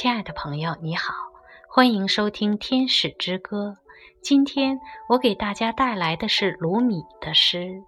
[0.00, 1.12] 亲爱的朋友，你好，
[1.68, 3.76] 欢迎收听《天使之歌》。
[4.22, 4.80] 今天
[5.10, 7.58] 我给大家带来的是卢米的诗《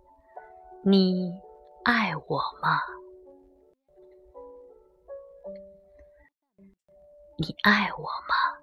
[0.85, 1.33] 你
[1.85, 2.81] 爱我吗》。
[7.39, 8.61] 你爱我吗？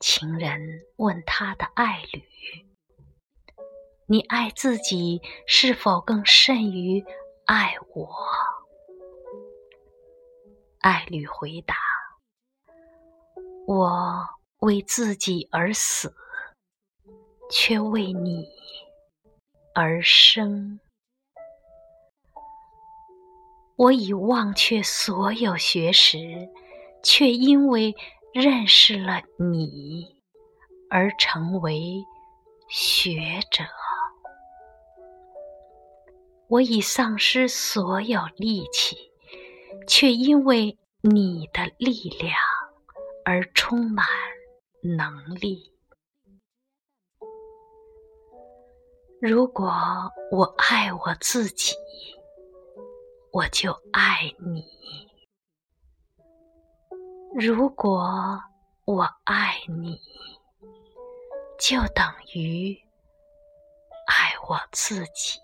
[0.00, 0.60] 情人
[0.96, 2.24] 问他的爱侣
[4.06, 7.04] ：“你爱自己是否更甚于
[7.44, 8.08] 爱我？”
[10.82, 11.76] 爱侣回答
[13.68, 14.26] ：“我
[14.60, 16.14] 为自己而死，
[17.50, 18.48] 却为你
[19.74, 20.80] 而生。
[23.76, 26.48] 我已忘却所有学识，
[27.02, 27.94] 却因为
[28.32, 30.18] 认识了你
[30.88, 32.02] 而成为
[32.70, 33.64] 学者。
[36.48, 38.96] 我已丧失所有力气。”
[39.86, 42.34] 却因为你的力量
[43.30, 44.06] 而充满
[44.80, 45.70] 能力。
[49.20, 49.70] 如果
[50.32, 51.74] 我爱我自己，
[53.30, 54.62] 我就爱你；
[57.34, 58.40] 如果
[58.86, 60.00] 我爱你，
[61.60, 62.74] 就等于
[64.06, 65.38] 爱我自己。